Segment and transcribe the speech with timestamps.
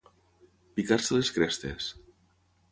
[0.79, 1.93] Picar-se les crestes.